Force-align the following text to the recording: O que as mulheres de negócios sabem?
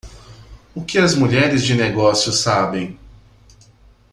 O 0.73 0.83
que 0.83 0.97
as 0.97 1.13
mulheres 1.13 1.63
de 1.63 1.75
negócios 1.75 2.39
sabem? 2.39 2.97